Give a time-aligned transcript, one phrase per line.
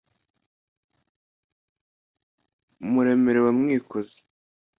[2.91, 4.19] muremera wa mwikozi